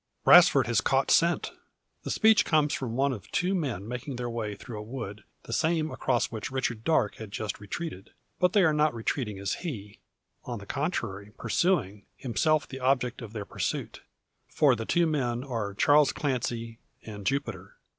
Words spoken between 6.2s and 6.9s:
which Richard